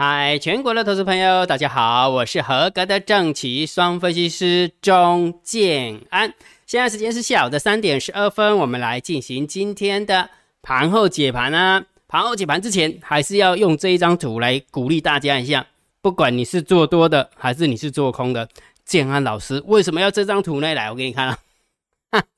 [0.00, 6.32] 嗨，全国的投资朋友，大家好，我是合格的正奇双分析师钟建安。
[6.66, 10.30] 现在时间是下午的三点十二分，我们来进行今天的
[10.62, 11.84] 盘后解盘啊。
[12.06, 15.66] 盘后解盘之前，还是要用这一张图来鼓励大家一下。
[16.00, 18.48] 不管你是做多的，还是你是做空的，
[18.84, 20.72] 建安老师为什么要这张图呢？
[20.76, 21.38] 来，我给你看啊。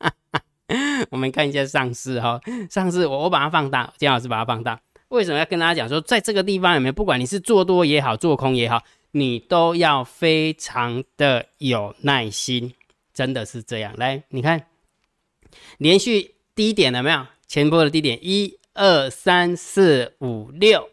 [1.10, 4.80] 我们看一下上市哈，上市我我把它放大，建老师把它放大。
[5.10, 12.72] 为什么要跟大家讲说，在这个地方里面，不管你是做多也好，做空也好，你都要非常的有耐心，
[13.12, 13.92] 真的是这样。
[13.96, 14.66] 来，你看，
[15.78, 17.26] 连续低点了没有？
[17.48, 20.88] 前波的低点，一二三四五六。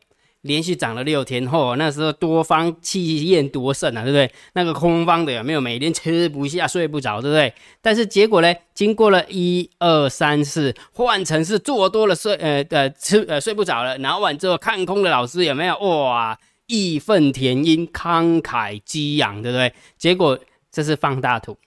[0.48, 4.32] 连续涨了六天后，那时候多方气焰多盛啊，对不对？
[4.54, 7.54] 那个空方的有没有每天吃不下、睡不着，对不对？
[7.82, 8.52] 但是结果呢？
[8.74, 15.78] 经过了一二三四，换成是做多了睡呃呃吃呃睡不着了，然后完之后看空的老师有没有？
[15.80, 19.74] 哇，义愤填膺、慷慨激昂，对不对？
[19.98, 20.40] 结果
[20.72, 21.58] 这是放大图。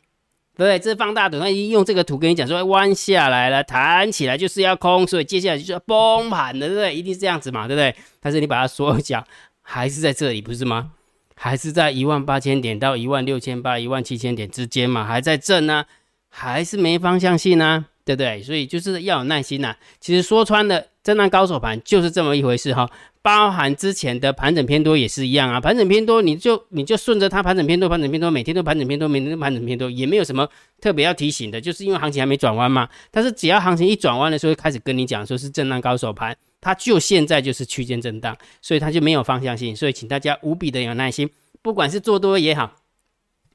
[0.66, 6.94] 对，这是放大图，那用这个图跟你讲说，弯下来了，弹起来就是要空，所以接下来就是要崩盘的，对不对？
[6.94, 7.94] 一定是这样子嘛，对不对？
[8.20, 9.24] 但是你把它缩小，
[9.62, 10.90] 还是在这里，不是吗？
[11.34, 15.86] 还是在一万八千点到一万六千八、一万七千点之间嘛，还在震呢，
[16.28, 18.42] 还是没方向性呢，对不对？
[18.42, 19.74] 所以就是要有耐心呐。
[19.98, 22.86] 其实说穿了，震荡高手盘就是这么一回事哈。
[23.22, 30.48] 包含之前的盘整偏多也是一样啊，盘整偏多你就你就顺着它盘整偏多，盘整偏多，每天都盘整偏多，每天都盘整偏多，也没有什么
[30.80, 32.88] 特别要提醒的，就是因为行情还没转弯嘛。
[33.10, 39.76] 但是只要行情一转弯的时候，开始跟你讲说是震荡高手盘，它就现在就是区间震荡，所以它就没有方向性。
[39.76, 41.28] 所以请大家无比的有耐心，
[41.60, 42.76] 不管是做多也好，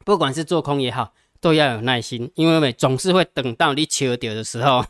[0.03, 4.85] 不管是做空也好，都要有耐心，因为总是会等到你求掉的时候，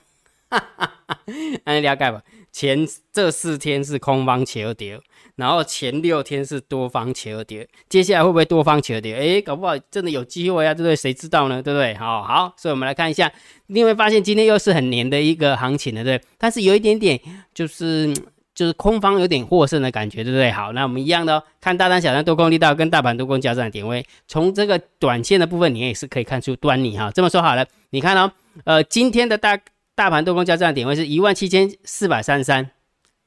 [0.49, 2.21] 哈哈哈，你了解吧？
[2.55, 4.97] 前这四天是空方求跌，
[5.35, 9.13] 然后前六天是多方求跌，接下来会不会多方求跌？
[9.13, 10.95] 诶，搞不好真的有机会啊，对不对？
[10.95, 11.61] 谁知道呢？
[11.61, 11.93] 对不对？
[11.95, 13.29] 好好，所以我们来看一下，
[13.67, 17.19] 你会发现今天又是很黏的一个行情了，对但是有一点点
[17.53, 18.13] 就是
[18.53, 20.49] 就是空方有点获胜的感觉，对不对？
[20.49, 27.11] 好，那我们一样的，看大单、小单、多空力道跟大盘多空交战的点位，从这个短线的部分，你也是可以看出端倪哈。
[27.13, 28.31] 这么说好了，你看哦，
[28.63, 29.59] 呃，今天的大。
[29.95, 32.69] 大盘多空交战的点位是一万七千四百三十三，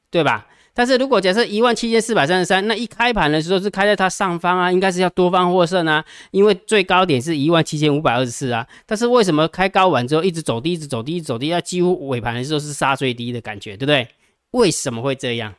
[0.09, 0.47] 对吧？
[0.73, 8.65] 但是如果假设一万七千四百三十三，那一开盘的时候是开在它上方啊，应该是要多方获胜啊，因为最高点是一万七千五百二十四啊。
[8.85, 14.07] 但是为什么开高完之后一直走低，一直走低，一直走低，要几乎尾盘的时候是杀最低的感觉，对不对？
[14.51, 15.55] 为什么会这样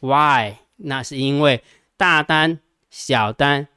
[0.00, 0.54] ？Why？
[0.76, 1.62] 那是因为
[1.96, 3.68] 大单、小单、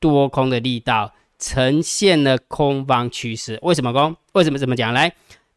[0.00, 3.58] 多空的力道呈现了空方趋势。
[3.62, 4.16] 为什么空？
[4.32, 4.92] 为什么怎么讲？
[4.92, 5.14] 来。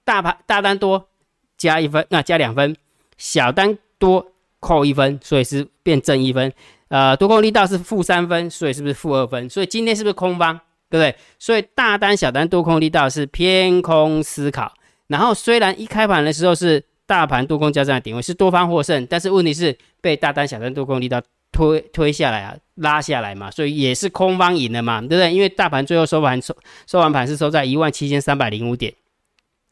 [0.09, 1.07] 大盘大单多
[1.55, 2.73] 加一分，那加两分；
[3.19, 4.25] 小单多
[4.59, 6.51] 扣一分，所以是变正一分。
[6.87, 9.47] 呃，多空力道是负三分，所以是不是负二分？
[9.47, 10.59] 所以今天是不是空方？
[10.89, 11.15] 对不对？
[11.37, 14.73] 所以大单小单多空力道是偏空思考。
[15.05, 21.21] 然后虽然一开盘的时候是大盘多空交战的点位是多方获胜，但是问题是被大单小单多空力道
[21.51, 25.31] 推推下来啊，拉下来嘛，所以也是空方赢了嘛，对不对？
[25.31, 28.91] 因为大盘最后收盘收收完盘是收在一万七千三百零五点。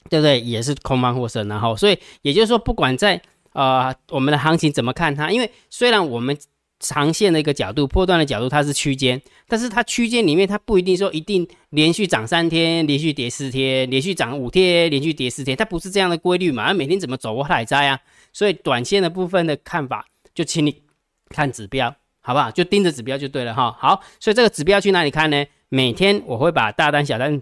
[0.10, 0.40] 对不对？
[0.40, 3.22] 也是空方获胜，然后，所以也就是说，不管在
[3.54, 6.38] 呃我们的行情怎么看它，因为虽然我们
[6.80, 16.68] 长线的一个角度、破断的角度它是区间，但是它区间里面它不一定说一定连续涨三天、连续跌四天、连续涨五天、连续跌四天，它不是这样的规律嘛？
[16.68, 18.00] 它每天怎么走我还在啊？
[18.32, 20.84] 所以短线的部分的看法，就请你
[21.30, 22.52] 看指标，好不好？
[22.52, 23.76] 就盯着指标就对了哈。
[23.80, 25.44] 好，所以这个指标去哪里看呢？
[25.70, 27.42] 每天我会把大单、小单。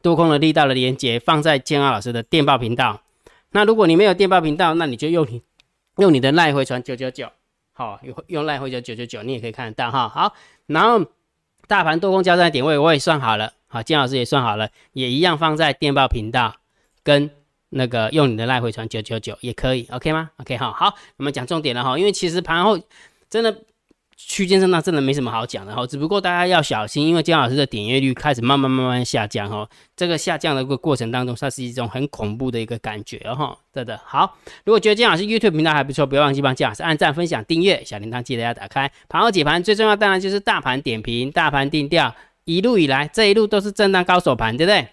[0.00, 3.02] 多空的力道的连接放在建安老师的电报频道。
[3.50, 5.42] 那如果你没有电报频道，那你就用你
[5.98, 7.28] 用你的赖回传九九九，
[7.72, 10.08] 好，用用赖回传九九九，你也可以看得到哈。
[10.08, 10.34] 好，
[10.66, 11.04] 然后
[11.66, 16.54] 大盘多空交战点位我也算好了，好，建老师也算好了，也一样放在电报频道
[17.02, 17.30] 跟
[17.68, 22.78] 那个用你的赖回传九九九也可以，OK 吗？OK 哈，好，我们讲重点了哈，因为其实盘后
[23.28, 23.62] 真的。
[24.26, 29.68] 区间震荡真的没什么好讲的哈，只不过大家要小心，因为姜老师的点阅率开始慢慢慢慢下降哈。
[29.94, 33.56] 这个下降的一个过程当中，它是一种很恐怖的一个感觉哈。
[33.72, 38.90] 对的，好，如果觉得姜老师 YouTube 频道还不错，不要忘记帮姜老师按赞、分享、订阅，小铃铛记得要打开。
[39.08, 42.14] 盘后解盘最重要当然就是大盘点评、大盘定调。
[42.44, 44.86] 一路以来这一路都是震荡高手盘，对不对？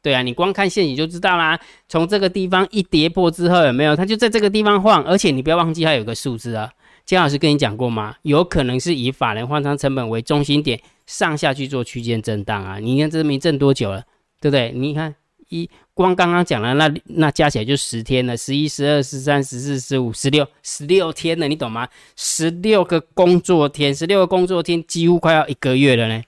[0.00, 1.58] 对啊，你光看线你就知道啦。
[1.88, 3.94] 从这个地方一跌破之后有没有？
[3.96, 6.70] 它就在这个地方晃，而且你不要忘记它有个数字啊。
[7.08, 8.14] 姜老师跟你讲过吗？
[8.20, 12.78] 有可能是以法人换仓成本为中心点上下去做区间震荡啊！
[12.78, 14.04] 你看这没震多久了，
[14.42, 14.70] 对不对？
[14.72, 15.14] 你看
[15.48, 21.88] 一光刚刚讲了那那加起来就十天了，十一、十二、十三、十四、十五、十六，十六天了，你懂吗？
[22.14, 26.22] 十六个工作天，十六个工作天，几乎快要一个月了呢，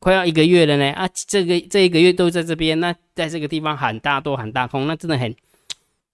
[0.00, 1.08] 快要一个月了呢啊！
[1.14, 5.32] 这个这一个月都在这边，那在这个地方喊大多喊大空，那真的很，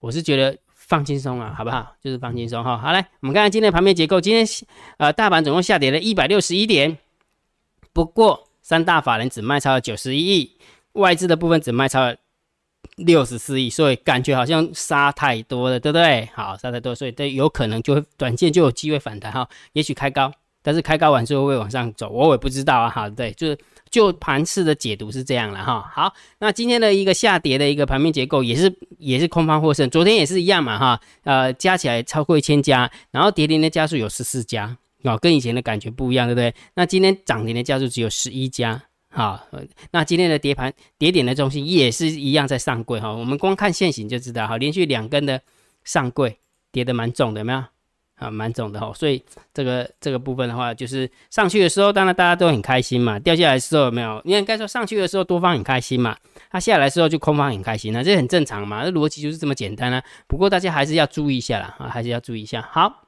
[0.01, 0.55] 我是觉得。
[0.91, 1.95] 放轻松啊，好不好？
[2.03, 2.77] 就是放轻松哈。
[2.77, 4.21] 好来，我们看看今天盘面结构。
[4.21, 4.45] 今天
[4.97, 6.99] 呃，大盘总共下跌了一百六十一点，
[7.93, 10.57] 不过三大法人只卖超了九十一亿，
[10.95, 12.17] 外资的部分只卖超了
[12.97, 16.29] 六十四亿，所以感觉好像杀太多了，对不对？
[16.35, 22.91] 好，杀太多，所以这有可能就会短线就有机会反弹哈，也许开高，但是开高完之后会往上走，我也不知道啊。
[22.91, 23.57] 好，对，就是。
[23.91, 36.55] 就盘市的解读是这样了哈，好，那今天的一个下跌的一个盘面结构也是也是空方获胜，昨天也是一样嘛哈，呃，加起来超过一千家，然后跌停的家数有十四家，哦，跟以前的感觉不一样，对不对？
[36.75, 39.41] 那今天涨停的家数只有十一家，好，
[39.91, 45.43] 那今天的跌盘跌点的中心也是一样在上柜哈，我们光看线型就知道哈，连续两根的
[45.83, 46.39] 上柜
[46.71, 47.65] 跌的蛮重的，有没有？
[48.21, 49.21] 啊，蛮重的哈，所以
[49.55, 53.19] 这个这个部分的话，就是上去的时候，当然大家都很开心嘛。
[53.19, 54.21] 掉下来的时候有没有？
[54.27, 56.15] 你应该说上去的时候多方很开心嘛，
[56.51, 60.03] 它下来的时候就空方很开心那这很正常嘛，这逻辑就是这么简单啊。
[60.27, 62.69] 不过大家还是要注意一下啦，啊，还是要注意一下。
[62.71, 63.07] 好，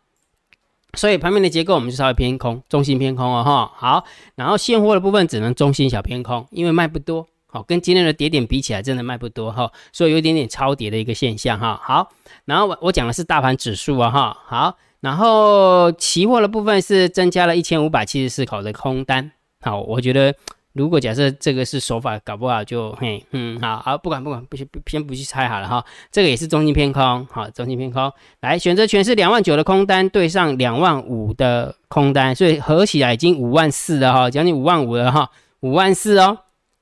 [0.94, 3.70] 所以盘面的结构我们就稍微偏空，中心偏空哦哈。
[3.76, 4.04] 好，
[4.34, 11.78] 然后现货的部分只能中心小偏空，因为卖不多，好，跟今天的跌点比起来，真的卖不多哈，所以有一点点超跌的一个现象哈。
[11.84, 12.10] 好，
[12.46, 14.78] 然后我我讲的是大盘指数啊哈，好。
[15.02, 20.32] 然后期货的部分是增加了一千五百七十四口的空单，好，我觉得
[20.74, 28.12] 如果假设这个是手法，搞不好就嘿，嗯，好好，不管不管，不先先不去猜好了哈，这个也是中心偏空，好，中心偏空，
[28.42, 35.28] 来选择权是两万九的空单对上两万五的空单，所以合起来已经五万四了哈，将近五万五了哈，
[35.62, 36.38] 五万四哦，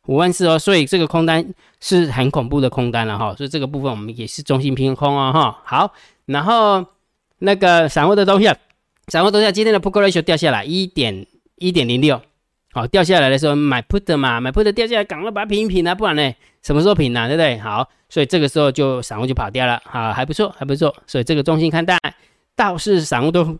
[0.08, 5.94] 五万四哦，所以这个空单是很恐怖的空单了哈，所以这个部分我们也是中心偏空哦哈，好，
[6.26, 6.84] 然后。
[7.40, 8.48] 那个散户的东西，
[9.08, 11.26] 散户东西，今天的 put ratio 掉下来一点
[11.56, 12.20] 一点零六，
[12.72, 17.26] 好，掉下来的时候买 put 嘛，买 put 掉下来，赶快把它平一平啊，不然呢，什么时候平呢？
[17.28, 17.58] 对不对？
[17.58, 21.98] 好，所以这个时候就散户就跑掉了，好，还不错，还不错，所以这个中心看待，
[22.54, 23.58] 倒是散户都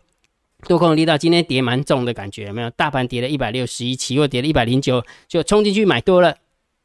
[0.67, 2.69] 多空力道，今天跌蛮重的感觉，有没有？
[2.69, 6.35] 大盘跌了一百六十一，期货跌了一百零九，就冲进去买多了，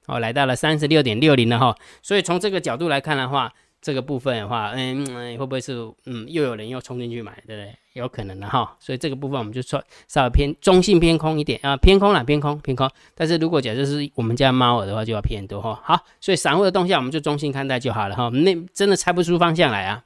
[0.07, 3.53] 哦，来到了三十六点六零了哈，所以从这个角度来看的话。
[3.87, 5.07] 这个部分的话，嗯，
[5.39, 5.73] 会不会是
[6.07, 7.73] 嗯又有人又冲进去买，对不对？
[7.93, 12.91] 有可能的哈，所以这个部分我们就说稍微偏中性偏空一点啊，偏空啦，偏空偏空。
[13.15, 15.81] 但是如果假设是我们家猫耳的话，就要偏多哈。
[15.85, 18.29] 好，所以散户的动向我们就中性看待就好了哈。
[18.31, 20.03] 那真的猜不出方向来啊，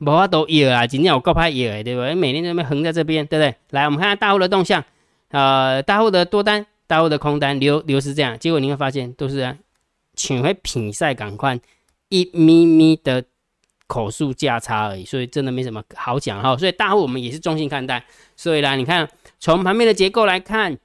[0.00, 2.14] 无法都有啊，今天我高拍有对不对？
[2.14, 3.54] 每天在那边横在这边，对不对？
[3.72, 4.82] 来，我们看看大户的动向，
[5.32, 9.54] 呃，大户的多单，大户的空单流流失这样，结果你会发现都是
[10.16, 11.60] 请回品赛赶快。
[12.08, 13.24] 一咪咪的
[13.86, 16.56] 口数价差而已，所以真的没什么好讲哈。
[16.56, 18.04] 所以大户我们也是中性看待。
[18.36, 19.08] 所以啦，你看
[19.38, 20.76] 从盘面的结构来看，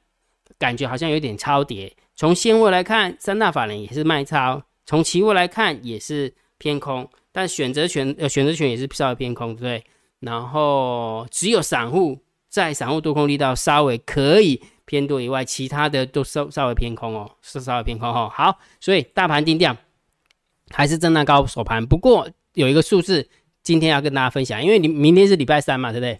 [0.57, 1.95] 感觉好像有点超跌。
[2.15, 7.09] 从现货来看，三大法人也是卖超；从期货来看也是偏空。
[7.31, 9.83] 但选择权呃选择权也是稍微偏空，对不对？
[10.19, 18.31] 然后只有散户在散户多空力道稍微可以偏多以外，其他的都稍稍微偏空哦，是稍微偏空哦。
[18.31, 19.75] 好，所以大盘定调。
[20.74, 23.30] 还是震荡高手盘，不过有一个数字
[23.62, 26.20] 今天要跟大家分享，因为你明天是礼拜三嘛，对不对？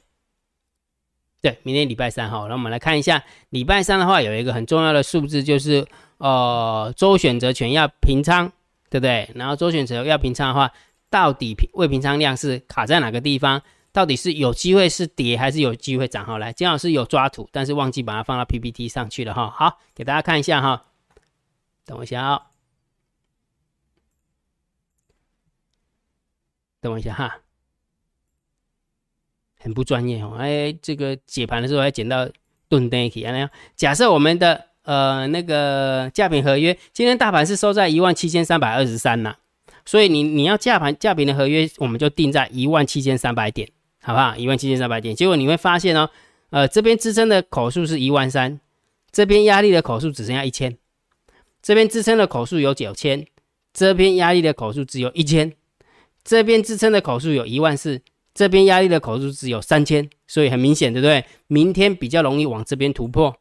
[1.42, 5.86] 对，明天礼拜三哈，那我们来看一下礼拜三的话，有一个很重要的数字，就是
[6.20, 8.50] 呃周选择权要平仓，
[8.90, 9.30] 对不对？
[9.36, 10.72] 然后周选择要平仓的话，
[11.10, 13.62] 到底平未平仓量是卡在哪个地方？
[13.92, 16.24] 到底是有机会是跌还是有机会涨？
[16.24, 19.50] 好，来，金老师有抓图，但是忘记把它放到 PPT 上去了哈。
[19.50, 20.86] 好，给大家看一下哈，
[21.86, 22.53] 等我一下啊。
[26.84, 27.40] 等我一下哈，
[29.58, 30.36] 很不专业哦。
[30.38, 32.30] 哎，这个解盘的时候还捡到
[32.68, 33.50] 钝灯体，那样。
[33.74, 39.34] 假设我们的呃那个价品合约，今天大盘是收在一万七千三百二十三呐，
[39.86, 43.70] 所以你你要价盘价品的合约，我们就定在一万七千三百点，
[44.02, 44.36] 好不好？
[44.36, 45.16] 一万七千三百点。
[45.16, 46.10] 结果你会发现哦，
[46.50, 48.60] 呃，这边支撑的口数是一万三，
[49.10, 50.78] 这边压力的口数只剩下一千，
[51.62, 53.26] 这边支撑的口数有九千，
[53.72, 55.54] 这边压力的口数只有一千。
[56.24, 58.02] 这边支撑的口数有一万四，
[58.34, 61.24] 这边压力的口数只有三千，所以很明显，对不对？
[61.48, 63.36] 明天比较容易往这边突破，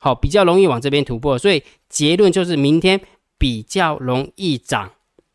[0.00, 3.00] 好，比较容易往这边突破，所以结论就是明天
[3.38, 4.92] 比较容易涨，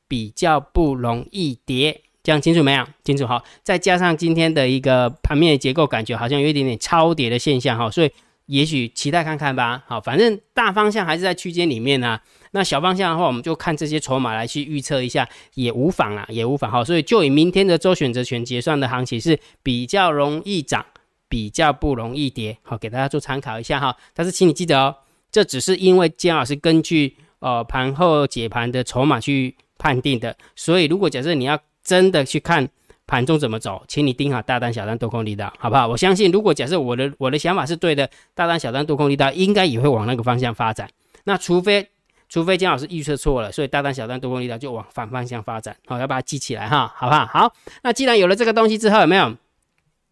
[0.08, 2.86] 比较不容易跌，这样清楚没有？
[3.04, 8.12] 清楚好，再加上今天的一个盘面的结构，感觉好像有一点点超跌的现象哈，所以
[8.48, 9.84] 也许期待看看吧。
[9.88, 12.20] 好，反正大方向还是在区间里面呢。
[12.52, 16.72] 那小方向的话，我们就看这些筹码来去预测一下，也无妨啦，也无妨。
[16.72, 20.86] 好，所以就以明天的周选择权结算的行情是比较容易涨，
[21.30, 22.58] 比较不容易跌。
[22.64, 23.96] 好，给大家做参考一下哈。
[24.14, 24.96] 但是请你记得哦，
[25.32, 30.36] 这只是因为姜老师根据呃盘后解盘的筹码去判定的。
[30.56, 32.68] 所以如果假设你要真的去看。
[33.08, 35.88] 盘中怎么走，请你盯好大单、小单、多空力道，好不好？
[35.88, 40.90] 我相信，如果假设我的我的想法是对的，大单、小单、多空力道应该也会往那个方向发展。
[41.24, 41.88] 那除非
[42.28, 45.76] 除非姜老师预测错了，所以大单、小单、多空力道就往反方向发展。
[45.88, 47.26] 好，要把它记起来哈，好不好？
[47.26, 49.30] 好，那既然有了这个东西之后，有没有？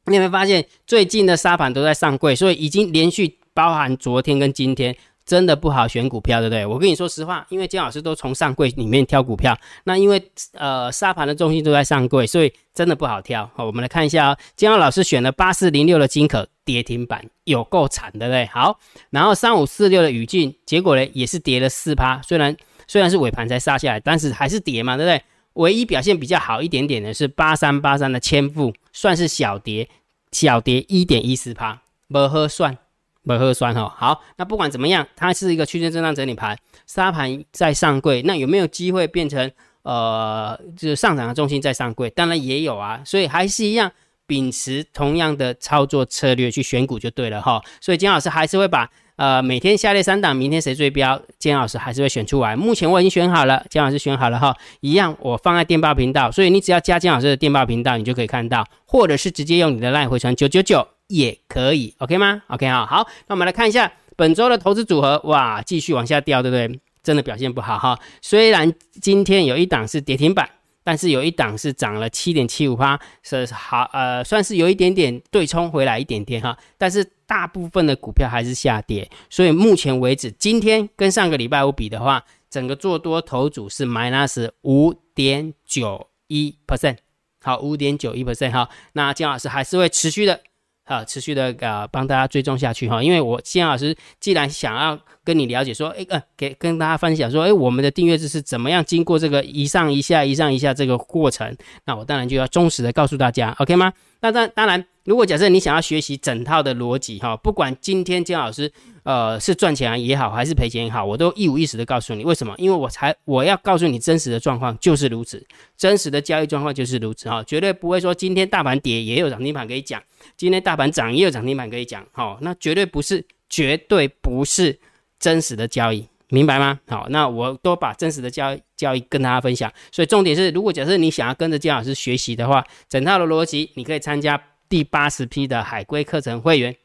[0.05, 4.95] 你有没有发现最近的沙盘都在上柜，所以已经连续包含昨天跟今天。
[5.25, 6.65] 真的不好选股票，对不对？
[6.65, 13.49] 我跟你说实话，因为姜老师都从上柜里面挑股票，那因为呃沙盘的重心都在上柜，所以真的不好挑。
[13.55, 18.45] 好，我们来看一下哦，姜老师选了八四零六的金可跌停板，有够惨，对不对？
[18.45, 18.79] 好，
[19.09, 22.55] 然后三五四六的宇俊，结果呢也是跌了四趴，虽然
[22.87, 25.23] 虽然是尾盘才杀下来，但是还是跌嘛，对不对？
[25.53, 29.89] 唯一表现比较好一点点的是八三八三的千富，算是小跌，
[30.31, 32.77] 小跌一点一四趴，不合算。
[33.25, 39.51] 不核酸哈，好，那不管怎么样，它是一个区间震荡整理盘，沙盘在上柜，那有没有机会变成
[39.81, 42.09] 呃，就是上涨的重心在上柜？
[42.11, 43.91] 当然也有啊，所以还是一样，
[44.27, 47.61] 秉持同样的操作策略去选股就对了哈。
[47.81, 52.55] 所以金老师还是会把呃每天下列三档，明天谁追标，金老师还是会选出来。
[52.55, 60.87] 目前我已经选好了，金老师选好了哈，一样我放在电报频道，所以你只要加金老师的电报频道，你就可以看到，或者是直接用你的赖回传九九九。
[61.07, 66.79] 也可以，OK 吗？OK 哈，好，那我们来看一下本周的投资组合，哇，继续往下掉，对不对？
[67.03, 67.99] 真的表现不好哈。
[68.21, 70.49] 虽然今天有一档是跌停板，
[70.83, 76.57] 但是有一档是涨了七点七五八，是好，呃，算是有一点点对冲回来一点点哈。
[76.79, 86.97] 但是大部分的股票还是下跌，所以目前为止，今天跟上个礼拜五比的话，整个做多头组是 minus 五点九一 percent，
[87.43, 88.67] 好，五点九一 percent 哈。
[88.93, 90.41] 那姜老师还是会持续的。
[90.85, 103.91] 啊，持续的啊帮大家追踪下去哈，因为我谢老师既然想要跟你了解说，哎呃，给跟大家分享说，哎，我们的订阅制是怎么样经过这个一上一下一上一下这个过程，那我当然就要忠实的告诉大家，OK 吗？
[104.25, 108.71] 那当当然，如果假设你想要学习整套的逻辑哈，不管今天姜老师
[109.03, 112.55] 呃是赚钱也好，还是赔钱也好，我都一五一十的告诉你，为什么？
[112.57, 115.45] 因为我才我要告诉你真实的状况就是如此，
[115.77, 120.01] 真实的交易状况就是如此哈，绝对不会说今天大盘跌也有涨停板可以讲。
[120.35, 124.79] 今天大盘涨也有涨停板可以讲，好，那绝对不是，绝对不是
[125.19, 126.79] 真实的交易，明白吗？
[126.87, 129.71] 好，那我都把真实的交交易跟大家分享。
[129.91, 136.75] 所以重点是，如果假设你想要跟着姜老师学习的话，整套的逻辑，你可以参加第八十批的海龟课程会员。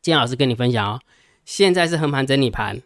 [0.00, 1.00] 姜老师跟你分享哦，
[1.44, 2.80] 现在是横盘整理盘，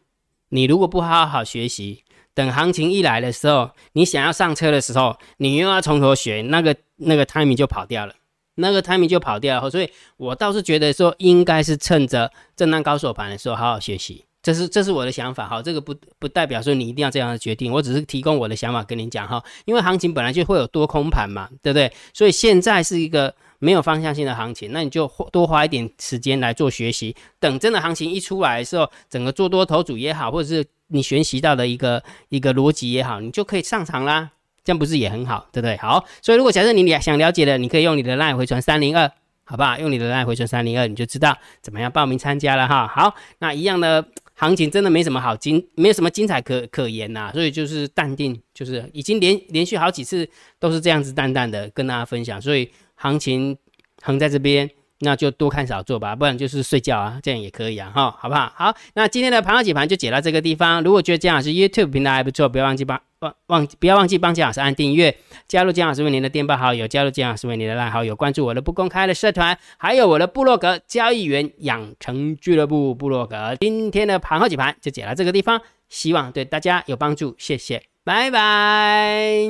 [0.49, 2.04] 你如果不好好学习，
[2.35, 8.14] 等行情一来的时候，你想要上车的时候，你又要从头学，那个那个 timing 就跑掉了。
[8.57, 15.63] 那个 timing 就跑掉了，所以我倒是觉得说，应该是趁着震荡高手盘的时候好好学习，这是这是我的想法哈。
[15.63, 19.43] 这个不不代表说你一定要这样的决定，我只是提供我的想法跟你讲哈。
[19.65, 21.93] 因为行情本来就会有多空盘嘛，对不对？
[22.13, 27.15] 所以现在是一个没有方向性的行情，那你就多花一点时间来做学习。
[27.39, 34.31] 等真的行情一出来的时候，整个做多头组也好，或者是你学习到的一个一个逻辑也好，你就可以上场啦。
[34.65, 35.77] 这样不是也很好，对不对？
[35.79, 39.11] 好，所以如果假设你想了解的，你可以用你的 LINE 回传三零二，
[39.43, 39.77] 好不好？
[39.77, 42.87] 用你的 LINE 回传三零二，你就知道怎么样报名参加了哈。
[42.87, 44.07] 好，那一样的
[44.43, 53.57] 行情真的没什么好精，没有什么精彩可可言呐，所以就是淡定，就是已经连连续好几次都是这样子淡淡的跟大家分享，所以行情
[54.03, 54.69] 横在这边。
[55.05, 58.53] 那就多看少做吧，不然就是睡觉啊，这样也可以啊，哈，好不好？
[58.55, 60.83] 好，那今天的盘后解盘就解到这个地方。
[60.83, 65.17] 如果觉得姜老师 YouTube 平台还不错，不要忘记帮忘忘不要忘记帮姜老师按订阅，
[65.49, 73.57] 加入姜老师为您的电报好友，加入姜老师为您的烂好友，关注我的不公开的社团，还有我的部落格交易员养成俱乐部部落格。
[73.61, 79.49] 今天的盘后解盘就解到这个地方，希望对大家有帮助，谢谢，拜拜。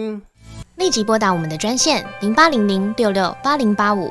[0.77, 4.11] 立即拨打我们的专线零八零零六六八零八五。